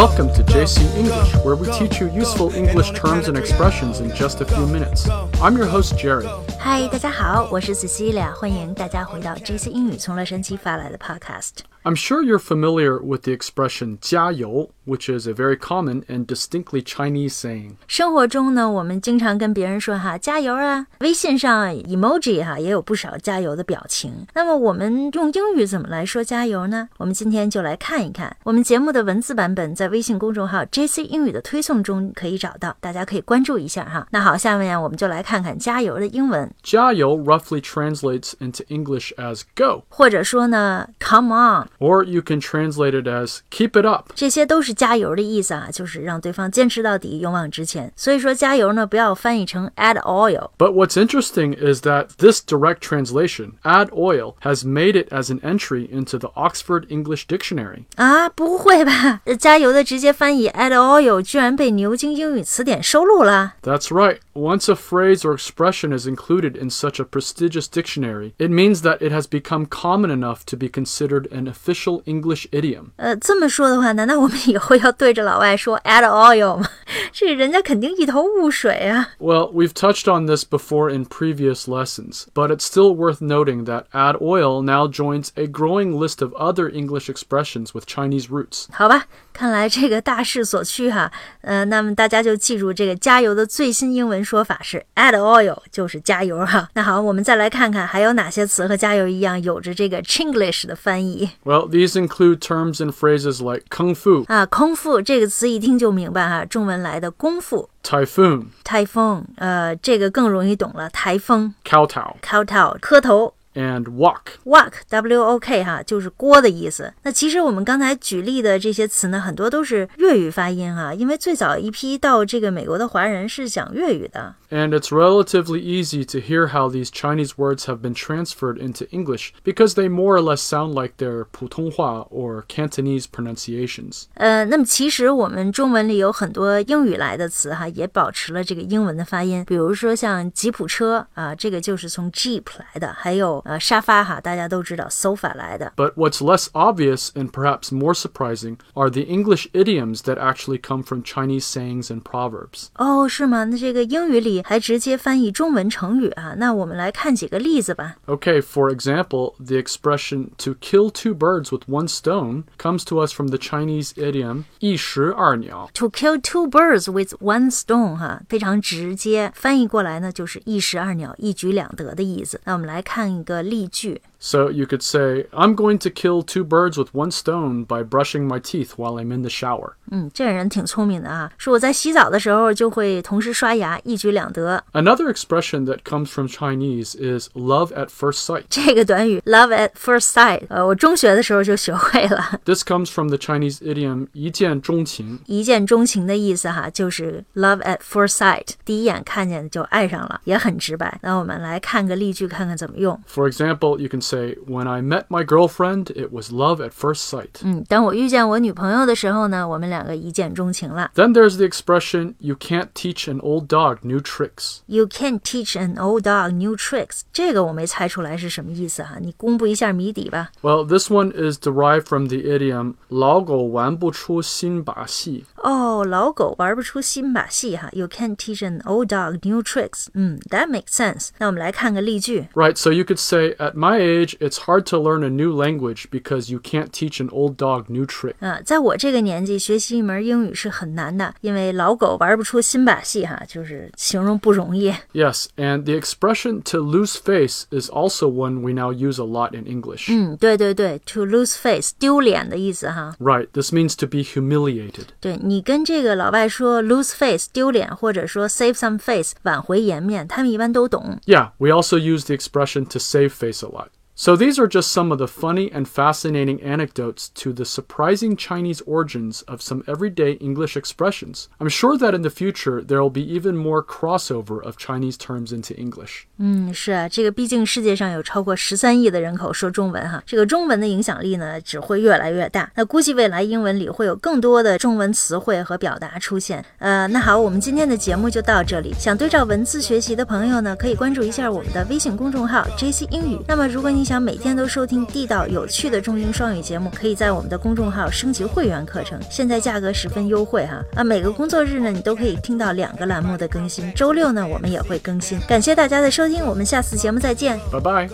[0.00, 4.40] Welcome to JC English, where we teach you useful English terms and expressions in just
[4.40, 5.08] a few minutes.
[5.40, 6.26] I'm your host, Jerry.
[6.58, 11.60] 嗨，大家好，我是 Cecilia，欢迎大家回到 JC 英语从洛杉矶发来的 Podcast。
[11.84, 16.82] I'm sure you're familiar with the expression 加油, which is a very common and distinctly
[16.82, 17.72] Chinese saying.
[17.86, 24.26] 生活中呢，我们经常跟别人说哈加油啊，微信上 emoji 哈也有不少加油的表情。
[24.34, 26.88] 那么我们用英语怎么来说加油呢？
[26.98, 28.36] 我们今天就来看一看。
[28.44, 34.06] 我们节目的文字版本在微信公众号 JC 英语的推送中可以找到，大家可以关注一下哈。
[34.10, 41.68] 那好，下面我们就来看看加油的英文，加油 roughly translates into English as go, 或者说呢 come on。
[41.78, 44.12] or you can translate it as keep it up.
[44.14, 47.92] 这些都是 加油的意思啊，就是让对方坚持到底，勇往直前。
[47.96, 50.50] 所以说加油呢，不要翻译成 add oil。
[50.58, 55.40] But what's interesting is that this direct translation, add oil, has made it as an
[55.40, 57.84] entry into the Oxford English Dictionary.
[57.96, 59.20] 啊，不会吧？
[59.24, 63.54] 呃加油的直接翻译 add oil 居然被牛津英语词典收录了。
[63.62, 64.18] That's right.
[64.34, 68.98] Once a phrase or expression is included in such a prestigious dictionary, it means that
[68.98, 72.90] it has become common enough to be considered an official English idiom.
[72.96, 76.68] 呃，这么说的话，难道我们以 后要对着老外说 add oil 吗？
[77.12, 79.10] 这人家肯定一头雾水啊。
[79.18, 83.84] Well, we've touched on this before in previous lessons, but it's still worth noting that
[83.92, 88.66] add oil now joins a growing list of other English expressions with Chinese roots.
[88.72, 91.10] 好吧，看来这个大势所趋哈。
[91.40, 96.68] 呃，那么大家就记住这个加油的最新英文说法是 add oil，就是加油哈。
[96.74, 104.46] 那好，我们再来看看还有哪些词和加油一样有着这个 Chinglish 的翻译 Well, these include terms and phrases like kung fu, 啊。
[104.51, 107.69] 空腹这个词一听就明白哈，中文来的功夫。
[107.81, 110.89] typhoon, 台风，呃，这个更容易懂了。
[110.89, 114.20] 台风 kowtow,，kowtow，磕头 and wok.
[114.44, 116.92] ，wok，w o k 哈，就是锅的意思。
[117.02, 124.34] 那其实我们刚才举例的这些词呢，很多都是粤语发音哈，因为最早一批到这个美国的华人是讲粤语的。
[124.48, 129.32] And it's relatively easy to hear how these Chinese words have been transferred into English
[129.42, 134.04] because they more or less sound like their 普通话 or Cantonese pronunciations.
[134.14, 145.72] 呃，那么其实我们中文里有很多英语来的词哈，也保持了这个英文的发音，比如说像吉普车啊，这个就是从 Jeep 来的，还有 呃沙发哈，大家都知道 sofa 来的。
[145.76, 150.82] But what's less obvious and perhaps more surprising are the English idioms that actually come
[150.82, 152.68] from Chinese sayings and proverbs.
[152.74, 153.44] 哦，是吗？
[153.44, 156.34] 那这个英语里还直接翻译中文成语啊？
[156.36, 157.96] 那我们来看几个例子吧。
[158.06, 163.12] Okay, for example, the expression to kill two birds with one stone comes to us
[163.12, 165.70] from the Chinese idiom 一石二鸟.
[165.74, 172.40] To kill two birds with one stone，哈，非常直接，翻译过来呢就是一石二鸟，一举两得的意思。
[172.44, 174.02] 那我们来看一个 例句。
[174.18, 178.26] So you could say, I'm going to kill two birds with one stone by brushing
[178.26, 179.74] my teeth while I'm in the shower.
[179.90, 184.64] 嗯，这人挺聪明的啊，说我在洗澡的时候就会同时刷牙，一举两得。
[184.72, 188.44] Another expression that comes from Chinese is love at first sight.
[188.48, 198.16] 这个短语 love at first sight，呃，我中学的时候就学会了， This comes from the Chinese idiom 一见钟情.一见钟情的意思哈，就是 love at first
[198.16, 200.98] sight，第一眼看见就爱上了，也很直白。
[201.02, 203.00] 那我们来看个例句，看看怎么用。
[203.08, 207.08] For example, you can say, When I met my girlfriend, it was love at first
[207.08, 207.42] sight.
[207.42, 210.90] 嗯，当我遇见我女朋友的时候呢，我们两个一见钟情了。
[210.94, 214.58] Then there's the expression, You can't teach an old dog new tricks.
[214.66, 220.30] You can't teach an old dog new tricks，这个我没猜出来是什么意思哈，你公布一下谜底吧。
[220.42, 227.68] Well, this one is derived from the idiom 老狗玩不出新把戏.哦，老狗玩不出新把戏哈。
[227.72, 229.86] You can't teach an old dog new tricks。
[229.94, 231.08] 嗯，that makes sense。
[231.18, 232.28] 那我们来看个例句。
[232.34, 235.88] Right, so you could say, At my age, it's hard to learn a new language
[235.90, 238.14] because you can't teach an old dog new trick.
[238.20, 244.72] 啊，在我这个年纪学习一门英语是很难的，因为老狗玩不出新把戏哈，就是形容不容易。
[244.92, 249.34] Yes, and the expression to lose face is also one we now use a lot
[249.36, 249.86] in English.
[249.90, 252.94] 嗯，对对对，to lose face 丢脸的意思哈。
[253.00, 254.86] Right, this means to be humiliated.
[255.00, 260.98] 对你跟这个老外说 lose face 丢脸，或者说 save some face 挽回颜面，他们一般都懂。
[261.06, 263.71] Yeah, we also use the expression to save face a lot.
[264.00, 268.60] So these are just some of the funny and fascinating anecdotes to the surprising Chinese
[268.66, 271.28] origins of some everyday English expressions.
[271.38, 275.32] I'm sure that in the future there will be even more crossover of Chinese terms
[275.32, 276.02] into English.
[276.18, 282.52] 嗯，是啊，这个毕竟世界上有超过十三亿的人口说中文哈，这个中文的影响力呢只会越来越大。
[282.54, 286.44] 那估计未来英文里会有更多的中文词汇和表达出现。
[286.58, 288.74] 呃，那好，我们今天的节目就到这里。
[288.78, 293.18] 想对照文字学习的朋友呢，可以关注一下我们的微信公众号 JC 英语。
[293.26, 300.81] 那么如果你想 想每天都收听地道有趣的中英双语节目，可以在我们的公众号升级会员课程，现在价格十分优惠哈啊！
[300.81, 305.19] 每个工作日呢，你都可以听到两个栏目的更新，周六呢我们也会更新。
[305.27, 307.89] 感谢大家的收听，我们下次节目再见，拜拜。